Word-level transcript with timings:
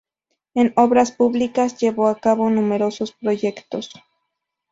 En 0.55 0.73
obras 0.77 1.11
públicas, 1.11 1.77
llevó 1.77 2.07
a 2.07 2.17
cabo 2.19 2.49
numerosos 2.49 3.11
proyectos. 3.11 3.91